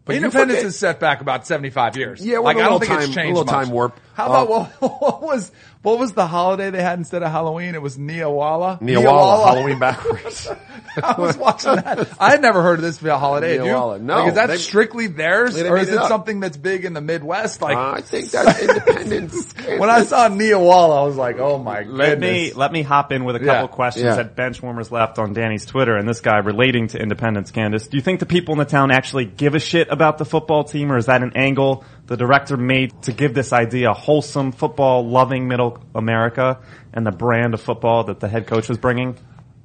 [0.05, 2.25] but Independence is set back about 75 years.
[2.25, 3.53] Yeah, like I don't think it's time- a little much.
[3.53, 3.99] time warp.
[4.15, 7.75] How about Um, what, what was what was the holiday they had instead of Halloween?
[7.75, 8.81] It was Neewollah.
[8.81, 10.49] Neewollah, Halloween backwards.
[11.03, 12.09] I was watching that.
[12.21, 13.57] I had never heard of this holiday.
[13.57, 13.66] Had.
[13.66, 16.85] No, Like, is that they- strictly theirs, they or is it it something that's big
[16.85, 17.62] in the Midwest?
[17.62, 18.61] Like I think that's
[18.97, 19.53] Independence.
[19.79, 23.25] when I saw Neewollah, I was like, oh my Let me let me hop in
[23.25, 23.66] with a couple Yeah.
[23.68, 24.16] questions Yeah.
[24.16, 27.88] that Benchwarmers left on Danny's Twitter, and this guy relating to Independence, Kansas.
[27.88, 30.64] Do you think the people in the town actually give a shit about the football
[30.64, 34.53] team, or is that an angle the director made to give this idea a wholesome
[34.53, 36.59] football loving middle America
[36.92, 39.16] and the brand of football that the head coach was bringing?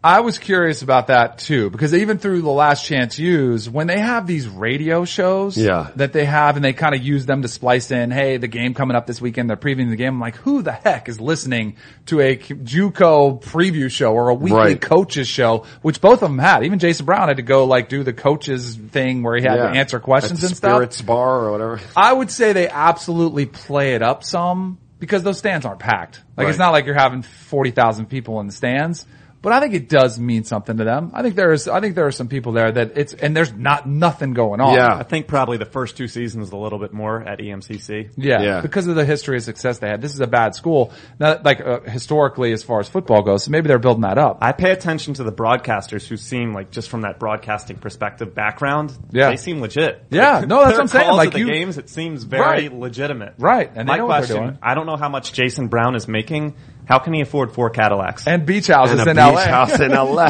[0.03, 3.99] I was curious about that too, because even through the last chance U's, when they
[3.99, 5.88] have these radio shows Yeah.
[5.95, 8.73] that they have and they kind of use them to splice in, hey, the game
[8.75, 10.13] coming up this weekend, they're previewing the game.
[10.13, 14.57] I'm like, who the heck is listening to a JUCO preview show or a weekly
[14.57, 14.79] Right.
[14.81, 16.63] coaches show, which both of them had.
[16.63, 19.71] Even Jason Brown had to go like do the coaches thing where he had Yeah.
[19.71, 20.71] to answer questions and stuff.
[20.73, 21.79] Spirits Bar or whatever.
[21.97, 26.21] I would say they absolutely play it up some because those stands aren't packed.
[26.38, 29.05] Like it's not like you're having 40,000 people in the stands.
[29.47, 31.12] But I think it does mean something to them.
[31.13, 33.53] I think there is, I think there are some people there that it's, and there's
[33.53, 34.73] not nothing going on.
[34.73, 34.93] Yeah.
[34.93, 38.10] I think probably the first two seasons a little bit more at EMCC.
[38.17, 38.60] Yeah, Yeah.
[38.60, 40.01] because of the history of success they had.
[40.01, 43.45] This is a bad school, not like uh, historically as far as football goes.
[43.45, 44.39] So maybe they're building that up.
[44.41, 48.91] I pay attention to the broadcasters who seem like just from that broadcasting perspective background.
[49.12, 49.29] Yeah.
[49.29, 50.03] they seem legit.
[50.10, 51.05] Yeah, Like, no, that's what I'm saying.
[51.05, 52.73] calls Like the you- games, it seems very Right.
[52.73, 53.36] legitimate.
[53.39, 54.57] Right, and they My know what they're question: doing.
[54.62, 56.55] I don't know how much Jason Brown is making.
[56.88, 58.26] How can he afford four Cadillacs?
[58.28, 59.45] and beach houses And a in beach LA.
[59.45, 60.30] house in LA.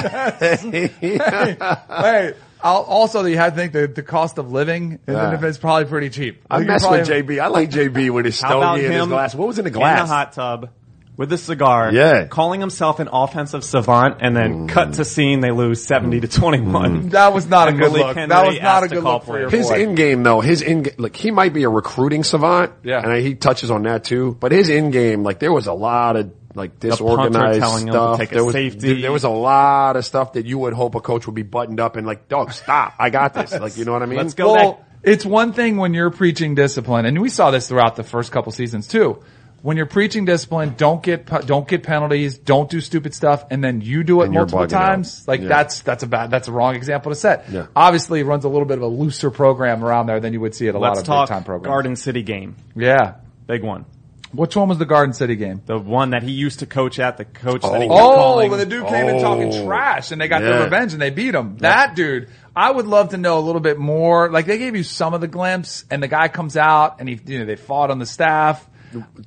[0.99, 5.25] hey, I'll, also you have to think the, the cost of living in Yeah.
[5.25, 6.43] Independence is probably pretty cheap.
[6.49, 7.39] I You mess probably with JB.
[7.39, 9.35] I like JB with his How about stogie and his glass.
[9.35, 10.01] What was in the glass?
[10.01, 10.09] In glass?
[10.09, 10.69] the hot tub
[11.17, 11.91] with a cigar.
[11.91, 12.25] Yeah.
[12.27, 14.69] Calling himself an offensive savant and then mm.
[14.69, 17.03] cut to scene they lose 70 to 21.
[17.03, 17.11] Mm.
[17.11, 18.15] That was not a good Malik look.
[18.15, 19.49] Henry That was not a good look for for your.
[19.49, 19.81] His boy.
[19.81, 22.73] in game though, his in like he might be a recruiting savant.
[22.83, 23.01] Yeah.
[23.01, 24.37] and he touches on that too.
[24.39, 27.93] But his in game, like there was a lot of like disorganized telling him to
[27.93, 28.17] stuff.
[28.19, 29.01] take a there was safety.
[29.01, 31.79] there was a lot of stuff that you would hope a coach would be buttoned
[31.79, 33.51] up and like, dog, stop, I got this.
[33.53, 34.17] Like you know what I mean?
[34.17, 34.85] Let's go Well, back.
[35.03, 38.51] it's one thing when you're preaching discipline, and we saw this throughout the first couple
[38.51, 39.23] seasons too.
[39.63, 43.81] When you're preaching discipline, don't get don't get penalties, don't do stupid stuff, and then
[43.81, 44.85] you do it And multiple bugging out.
[44.87, 45.27] times.
[45.27, 45.47] Like Yeah.
[45.47, 47.49] that's that's a bad that's a wrong example to set.
[47.51, 47.65] Yeah.
[47.75, 50.53] Obviously, it runs a little bit of a looser program around there than you would
[50.53, 51.71] see at a lot Let's of talk big time programs.
[51.73, 52.55] Garden City game.
[52.75, 53.15] Yeah.
[53.47, 53.85] Big one.
[54.33, 55.61] Which one was the Garden City game?
[55.65, 58.49] The one that he used to coach at, the coach that he kept Oh, calling.
[58.51, 59.65] when the dude came in talking Oh.
[59.65, 61.57] trash and they got their revenge and they beat him.
[61.59, 64.29] That dude, I would love to know a little bit more.
[64.29, 67.19] Like they gave you some of the glimpse and the guy comes out and he,
[67.25, 68.67] you know, they fought on the staff.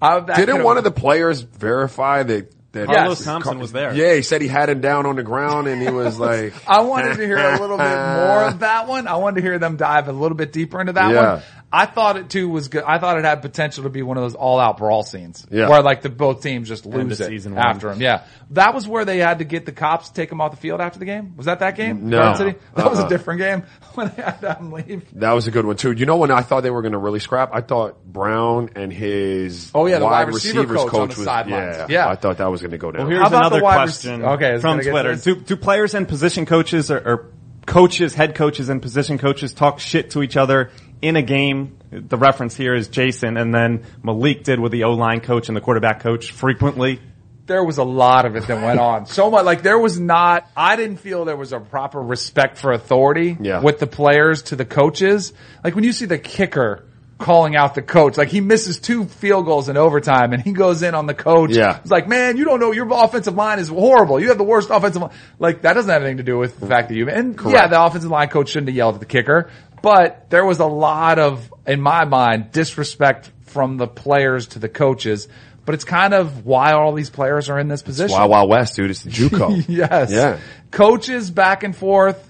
[0.03, 2.53] I, Didn't could've- one of the players verify that?
[2.73, 3.25] that Carlos Yes.
[3.25, 3.93] Thompson was there.
[3.93, 6.83] Yeah, he said he had him down on the ground and he was like, I
[6.83, 9.09] wanted to hear a little bit more of that one.
[9.09, 11.33] I wanted to hear them dive a little bit deeper into that Yeah.
[11.35, 11.43] one.
[11.73, 12.83] I thought it too was good.
[12.83, 15.69] I thought it had potential to be one of those all out brawl scenes Yeah.
[15.69, 17.65] where like the both teams just lose of it season one.
[17.65, 18.01] after him.
[18.01, 18.23] Yeah.
[18.51, 20.81] That was where they had to get the cops to take him off the field
[20.81, 21.35] after the game.
[21.37, 22.11] Was that that game?
[22.11, 22.19] No.
[22.19, 22.59] Garden City?
[22.75, 23.09] That was a Uh-uh.
[23.09, 23.63] different game
[23.95, 25.05] when they had to leave.
[25.21, 25.93] That was a good one too.
[25.93, 27.51] You know when I thought they were going to really scrap?
[27.55, 31.15] I thought Brown and his Oh, yeah, the wide wide receiver receivers coach on the
[31.15, 31.77] was sidelines.
[31.77, 32.09] yeah, Yeah.
[32.09, 33.03] I thought that was going to go down.
[33.03, 35.15] Well, here's How about the another question rec- Okay, from Twitter.
[35.15, 37.31] Do, do players and position coaches or, or
[37.67, 40.71] coaches, head coaches and position coaches talk shit to each other
[41.03, 41.79] in a game?
[41.91, 45.61] The reference here is Jason and then Malik did with the O-line coach and the
[45.61, 47.01] quarterback coach frequently.
[47.47, 49.07] There was a lot of it that went on.
[49.07, 52.71] So much, like there was not, I didn't feel there was a proper respect for
[52.73, 53.61] authority Yeah.
[53.61, 55.33] with the players to the coaches.
[55.65, 56.85] Like when you see the kicker
[57.19, 60.83] calling out the coach, like he misses two field goals in overtime and he goes
[60.83, 61.51] in on the coach.
[61.51, 61.79] Yeah.
[61.81, 64.21] It's like, man, you don't know your offensive line is horrible.
[64.21, 65.11] You have the worst offensive line.
[65.41, 67.83] Like that doesn't have anything to do with the fact that you, and yeah, the
[67.83, 69.51] offensive line coach shouldn't have yelled at the kicker,
[69.83, 74.69] but there was a lot of, in my mind, disrespect from the players to the
[74.69, 75.29] coaches.
[75.67, 78.17] But it's kind of why all these players are in this position.
[78.17, 78.91] Wild Wild West, dude.
[78.91, 79.65] It's the JUCO.
[79.69, 80.11] yes.
[80.11, 80.39] Yeah.
[80.71, 82.29] Coaches back and forth.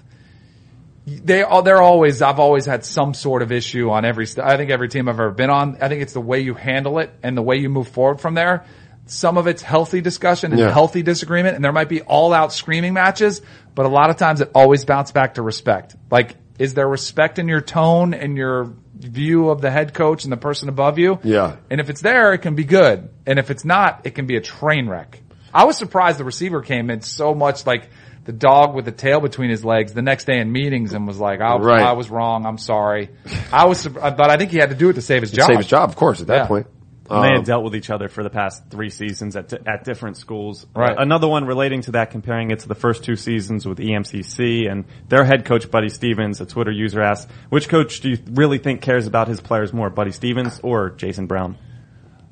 [1.07, 4.69] They are, they're always, I've always had some sort of issue on every, I think
[4.69, 5.77] every team I've ever been on.
[5.81, 8.35] I think it's the way you handle it and the way you move forward from
[8.35, 8.65] there.
[9.07, 10.71] Some of it's healthy discussion and Yeah.
[10.71, 13.41] healthy disagreement and there might be all out screaming matches,
[13.73, 15.95] but a lot of times it always bounces back to respect.
[16.11, 20.31] Like, is there respect in your tone and your view of the head coach and
[20.31, 21.17] the person above you?
[21.23, 21.55] Yeah.
[21.71, 23.09] And if it's there, it can be good.
[23.25, 25.19] And if it's not, it can be a train wreck.
[25.51, 27.89] I was surprised the receiver came in so much like
[28.25, 31.17] the dog with the tail between his legs the next day in meetings and was
[31.17, 31.81] like, I, Right.
[31.81, 32.45] I was wrong.
[32.45, 33.09] I'm sorry.
[33.51, 35.47] I was, but I think he had to do it to save his job.
[35.47, 36.45] Save his job, of course, at that Yeah.
[36.47, 36.67] point.
[37.11, 39.83] And they Um, had dealt with each other for the past three seasons at, at
[39.83, 40.65] different schools.
[40.75, 40.91] Right.
[40.97, 44.69] Uh, another one relating to that, comparing it to the first two seasons with EMCC
[44.71, 48.57] and their head coach, Buddy Stephens, a Twitter user asked, which coach do you really
[48.57, 51.57] think cares about his players more, Buddy Stephens or Jason Brown?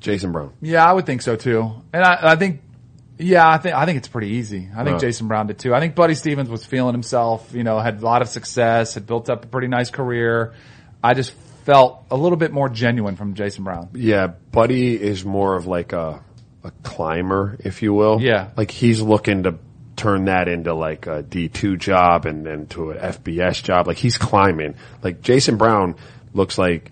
[0.00, 0.52] Jason Brown.
[0.62, 1.70] Yeah, I would think so too.
[1.92, 2.62] And I, I think,
[3.18, 4.68] yeah, I think, I think it's pretty easy.
[4.74, 5.08] I think Yeah.
[5.08, 5.74] Jason Brown did too.
[5.74, 9.06] I think Buddy Stephens was feeling himself, you know, had a lot of success, had
[9.06, 10.54] built up a pretty nice career.
[11.04, 13.88] I just felt a little bit more genuine from Jason Brown.
[13.94, 16.22] Yeah, Buddy is more of like a
[16.62, 18.20] a climber, if you will.
[18.20, 18.50] Yeah.
[18.56, 19.54] like he's looking to
[19.96, 23.86] turn that into like a D two job and then to an FBS job.
[23.86, 24.74] Like he's climbing.
[25.02, 25.96] Like Jason Brown
[26.34, 26.90] looks like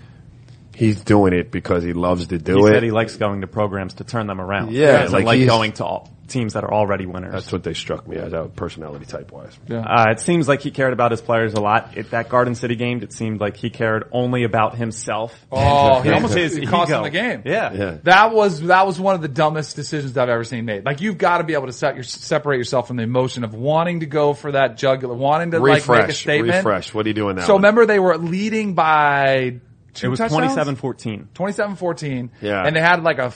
[0.75, 2.73] he's doing it because he loves to do He it.
[2.75, 4.73] said he likes going to programs to turn them around.
[4.73, 7.33] Yeah, He doesn't like like, he's- going to all, teams that are already winners.
[7.33, 9.59] That's what they struck me as, uh, personality type wise.
[9.71, 11.97] Uh, it seems like he cared about his players a lot.
[11.97, 15.35] At that Garden City game, it seemed like he cared only about himself.
[15.51, 17.43] Oh, he almost his it cost him the game.
[17.45, 17.73] Yeah.
[17.73, 17.99] Yeah.
[18.05, 20.85] That was that was one of the dumbest decisions I've ever seen made.
[20.85, 23.55] Like you've got to be able to set your, separate yourself from the emotion of
[23.55, 26.57] wanting to go for that jugular, wanting to like make a Refresh, statement.
[26.57, 26.93] refresh.
[26.95, 27.45] What are you doing now?
[27.47, 29.61] So remember they were leading by
[29.95, 30.55] two It was touchdowns?
[30.81, 31.29] 27-14.
[31.35, 32.31] 27-14.
[32.41, 32.65] Yeah.
[32.65, 33.33] And they had like a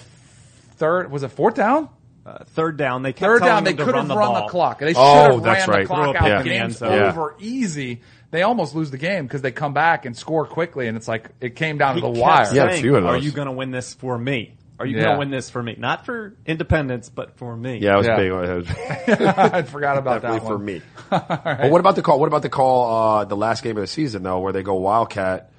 [0.76, 1.88] third, was it fourth down?
[2.24, 4.16] Uh, third down, they kept Third telling down, they him to could run have the
[4.16, 4.42] run ball.
[4.46, 4.78] the clock.
[4.78, 5.80] They should Oh, have ran right.
[5.80, 6.22] the clock out.
[6.22, 6.80] pick The in the end game's.
[6.80, 7.08] Yeah.
[7.10, 8.00] over easy.
[8.30, 11.30] They almost lose the game because they come back and score quickly, and it's like
[11.40, 12.54] it came down He to the kept wire.
[12.54, 14.54] Yeah, a saying, few of Are you going to win this for me?
[14.78, 15.02] Are you Yeah.
[15.02, 15.74] going to win this for me?
[15.78, 17.78] Not for independence, but for me.
[17.78, 18.16] yeah, I was Yeah.
[18.16, 18.26] big.
[19.08, 20.64] It was I forgot about definitely that for one.
[20.64, 20.82] me.
[21.10, 22.18] But what about the call?
[22.20, 23.18] What about the call?
[23.18, 25.50] Uh, the last game of the season though, where they go Wildcat.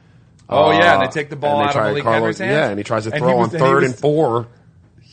[0.50, 2.52] Oh yeah, and Uh, they take the ball out try of Malik Carlos- Henry's hands.
[2.52, 4.48] Yeah, and he tries to And throw was- on and third was- and four.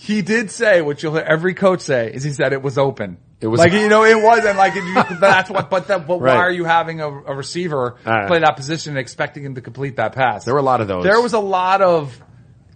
[0.03, 3.19] He did say what you'll hear every coach say is he said it was open.
[3.41, 5.69] It was- like you know it wasn't like it, that's what.
[5.69, 6.35] But that, but Right.
[6.35, 9.61] why are you having a, a receiver Uh, play that position and expecting him to
[9.61, 10.45] complete that pass?
[10.45, 11.05] There were a lot of those.
[11.05, 12.19] There was a lot of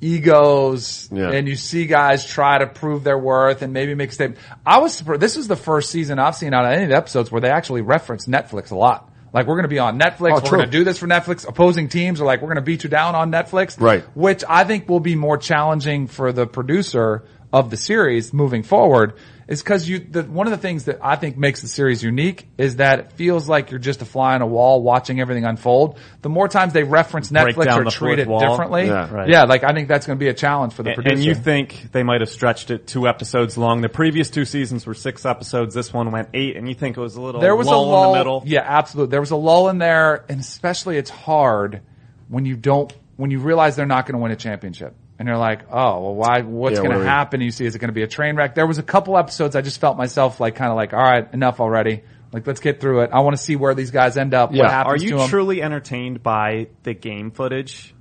[0.03, 1.31] egos, Yeah.
[1.31, 4.39] and you see guys try to prove their worth and maybe make a statement.
[4.67, 5.21] I was surprised.
[5.23, 7.51] This was the first season I've seen out of any of the episodes where they
[7.51, 9.11] actually reference Netflix a lot.
[9.35, 10.31] Like we're going to be on Netflix.
[10.31, 11.47] Oh, we're going to do this for Netflix.
[11.47, 13.79] Opposing teams are like, we're going to beat you down on Netflix.
[13.79, 14.05] Right.
[14.16, 19.14] Which I think will be more challenging for the producer of the series moving forward
[19.47, 22.49] is because you, the, one of the things that I think makes the series unique
[22.57, 25.99] is that it feels like you're just a fly on a wall watching everything unfold.
[26.23, 28.41] The more times they reference Netflix down or treat it wall.
[28.41, 29.13] differently, Yeah.
[29.13, 29.29] Right.
[29.29, 31.15] yeah, like I think that's going to be a challenge for the And, producer.
[31.17, 33.81] and you think they might have stretched it two episodes long?
[33.81, 35.75] The previous two seasons were six episodes.
[35.75, 37.91] This one went eight, and you think it was a little there was lull a
[37.91, 38.43] lull in the middle?
[38.47, 39.11] Yeah, absolutely.
[39.11, 41.83] There was a lull in there, and especially it's hard
[42.29, 44.95] when you don't when you realize they're not going to win a championship.
[45.18, 46.40] And you're like, oh, well, why?
[46.42, 47.40] What's Yeah, going to happen?
[47.40, 48.55] You see, is it going to be a train wreck?
[48.57, 51.33] There was a couple episodes I just felt myself like, kind of like, all right,
[51.33, 52.03] enough already.
[52.33, 53.11] Like, let's get through it.
[53.12, 54.50] I want to see where these guys end up.
[54.53, 54.62] Yeah.
[54.62, 55.29] What Are happens Are you to them.
[55.29, 57.94] truly entertained by the game footage?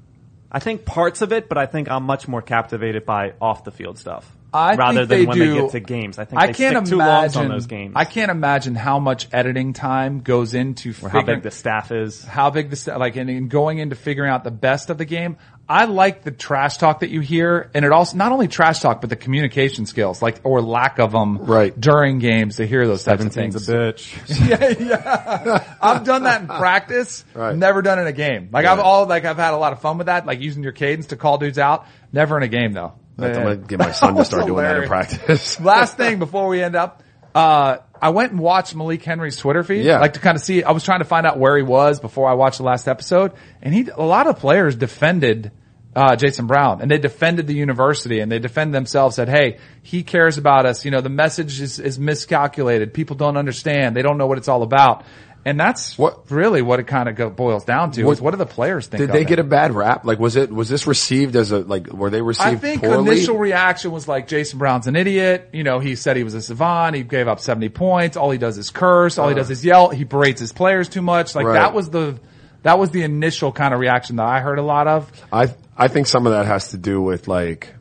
[0.52, 3.72] I think parts of it, but I think I'm much more captivated by off the
[3.72, 4.30] field stuff.
[4.56, 5.50] I rather think than they when do.
[5.56, 6.20] they get to games.
[6.20, 7.94] I think I they can't stick too imagine long on those games.
[7.96, 12.24] I can't imagine how much editing time goes into or how big the staff is.
[12.24, 15.06] how big the st- like and in going into figuring out the best of the
[15.06, 15.38] game.
[15.68, 19.00] I like the trash talk that you hear, and it also not only trash talk
[19.00, 21.80] but the communication skills, like or lack of them, Right.
[21.80, 23.56] during games to hear those types of things.
[23.70, 24.14] a bitch.
[24.50, 25.76] yeah, yeah.
[25.82, 27.24] I've done that in practice.
[27.34, 27.56] Right.
[27.56, 28.50] Never done it in a game.
[28.52, 30.72] Like I've all like I've had a lot of fun with that, like using your
[30.74, 31.86] cadence to call dudes out.
[32.12, 32.94] Never in a game though.
[33.18, 35.60] I'm gonna get my son to was start doing that in practice.
[35.62, 37.03] Last thing before we end up,
[37.36, 39.86] uh, I went and watched Malik Henry's Twitter feed.
[39.86, 40.00] Yeah.
[40.00, 42.30] Like to kind of see, I was trying to find out where he was before
[42.30, 43.32] I watched the last episode.
[43.62, 45.52] And he, a lot of players defended,
[45.96, 50.04] uh, Jason Brown and they defended the university and they defended themselves, said, Hey, he
[50.04, 50.86] cares about us.
[50.86, 52.94] You know, the message is, is miscalculated.
[52.94, 53.96] People don't understand.
[53.96, 55.06] They don't know what it's all about.
[55.46, 58.32] And that's What- really what it kind of go, boils down to What- is what
[58.32, 59.28] do the players think Did they it?
[59.28, 60.06] get a bad rap?
[60.06, 61.92] Like, was it was this received as a like?
[61.92, 63.12] Were they received I think poorly?
[63.12, 65.50] initial reaction was like Jason Brown's an idiot.
[65.52, 66.96] You know, he said he was a savant.
[66.96, 68.16] He gave up 70 points.
[68.16, 69.18] All he does is curse.
[69.18, 69.42] All he uh-huh.
[69.42, 69.90] does is yell.
[69.90, 71.36] He berates his players too much.
[71.36, 71.54] Like Right.
[71.56, 72.20] that was the,
[72.62, 75.12] that was the initial kind of reaction that I heard a lot of.
[75.32, 77.74] I I think some of that has to do with like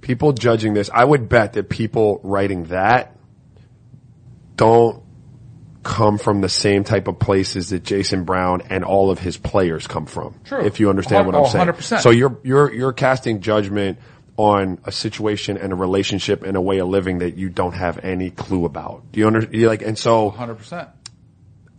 [0.00, 3.14] people judging this, I would bet that people writing that
[4.56, 5.02] don't
[5.98, 9.88] come from the same type of places that Jason Brown and all of his players
[9.88, 10.36] come from.
[10.44, 10.64] True.
[10.64, 11.66] If you understand what I'm Oh, saying.
[11.66, 12.00] 100%.
[12.02, 13.98] So you're you're you're casting judgment
[14.36, 17.98] on a situation and a relationship and a way of living that you don't have
[18.04, 19.10] any clue about.
[19.10, 20.88] Do you under you like and so 100%.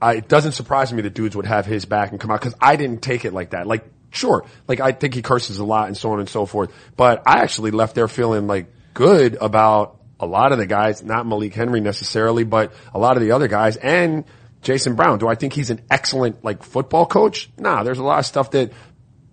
[0.01, 2.55] I, it doesn't surprise me that dudes would have his back and come out because
[2.59, 3.67] I didn't take it like that.
[3.67, 6.73] Like, sure, like I think he curses a lot and so on and so forth,
[6.97, 11.25] but I actually left there feeling like good about a lot of the guys, not
[11.25, 14.25] Malik Henry necessarily, but a lot of the other guys and
[14.61, 15.19] Jason Brown.
[15.19, 17.49] Do I think he's an excellent like football coach?
[17.57, 18.71] Nah, there's a lot of stuff that,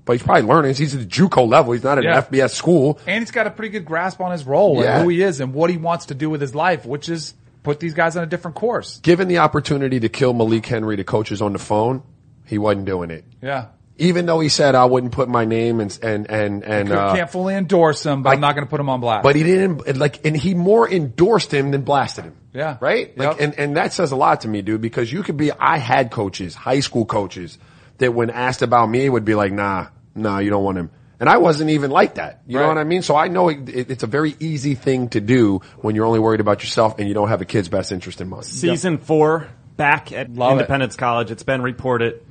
[0.04, 0.74] but he's probably learning.
[0.74, 1.72] He's at the JUCO level.
[1.72, 2.12] He's not at Yeah.
[2.18, 2.98] an FBS school.
[3.06, 4.94] And he's got a pretty good grasp on his role Yeah.
[4.96, 7.34] and who he is and what he wants to do with his life, which is
[7.64, 8.98] put these guys on a different course.
[9.00, 12.02] Given the opportunity to kill Malik Henry to coaches on the phone,
[12.44, 13.24] he wasn't doing it.
[13.42, 13.66] Yeah.
[13.98, 17.30] Even though he said I wouldn't put my name and and and and uh, Can't
[17.30, 19.22] fully endorse him, but I'm not going to put him on blast.
[19.22, 22.36] But he didn't like, and he more endorsed him than blasted him.
[22.52, 22.76] Yeah.
[22.80, 23.16] Right?
[23.16, 23.40] Like, Yep.
[23.40, 26.10] and, and that says a lot to me, dude, because you could be, I had
[26.10, 27.58] coaches, high school coaches
[27.98, 30.90] that when asked about me would be like, nah, nah, you don't want him.
[31.18, 32.42] And I wasn't even like that.
[32.46, 33.00] You know what I mean?
[33.00, 36.18] So I know it, it, it's a very easy thing to do when you're only
[36.20, 38.44] worried about yourself and you don't have a kid's best interest in mind.
[38.44, 40.60] Season four back at Love it.
[40.60, 41.30] Independence College.
[41.30, 42.22] It's been reported.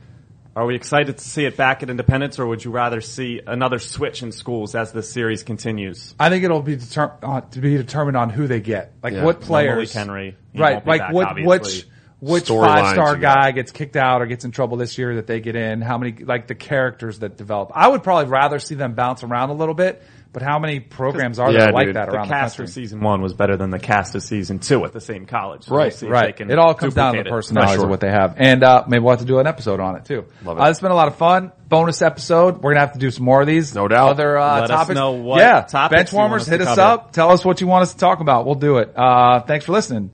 [0.56, 3.78] Are we excited to see it back at Independence, or would you rather see another
[3.78, 6.16] switch in schools as the series continues?
[6.18, 9.26] I think it'll be deter- uh, to be determined on who they get, like Yeah.
[9.26, 9.76] what No players.
[9.76, 10.38] Malik Henry.
[10.54, 10.74] He right?
[10.76, 11.50] won't be Like back, what obviously.
[11.60, 11.88] which
[12.22, 13.36] which Storylines five star you got.
[13.36, 15.82] guy gets kicked out or gets in trouble this year that they get in?
[15.82, 17.72] How many like the characters that develop?
[17.76, 20.02] I would probably rather see them bounce around a little bit.
[20.36, 21.96] But how many programs are Yeah, there like dude.
[21.96, 22.66] that The around the cast country?
[22.68, 25.64] for season one was better than the cast of season two at the same college.
[25.64, 26.38] So Right, we'll Right.
[26.38, 27.32] It all comes down to the duplicate it.
[27.32, 27.84] personalities Sure.
[27.86, 28.34] of what they have.
[28.36, 30.26] And, uh, maybe we'll have to do an episode on it too.
[30.44, 30.62] Love it.
[30.62, 31.54] Uh, it's been a lot of fun.
[31.70, 32.56] Bonus episode.
[32.58, 33.74] We're going to have to do some more of these.
[33.74, 34.10] No doubt.
[34.10, 34.96] Other, uh, Let us topics.
[35.00, 35.62] know what yeah.
[35.62, 36.82] topics Bench you want warmers, us hit us cover.
[36.82, 37.12] up.
[37.14, 38.46] Tell us what you want us to talk about.
[38.46, 38.92] We'll do it.
[38.94, 40.12] Uh, thanks for listening.